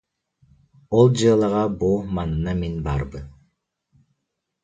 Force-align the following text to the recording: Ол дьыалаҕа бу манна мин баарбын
Ол 0.97 1.05
дьыалаҕа 1.15 1.63
бу 1.77 1.91
манна 2.15 2.53
мин 2.59 2.75
баарбын 2.85 3.25